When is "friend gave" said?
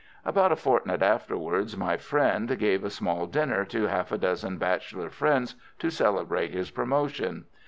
1.95-2.83